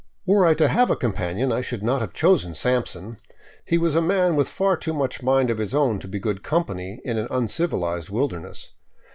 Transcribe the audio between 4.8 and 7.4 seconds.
much mind of his own to be good com pany in an